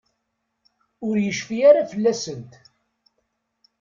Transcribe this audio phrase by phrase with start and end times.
[1.07, 2.51] Ur yecfi ara fell-asent.